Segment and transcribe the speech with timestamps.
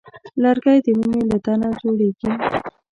[0.43, 2.29] لرګی د ونې له تنه جوړېږي.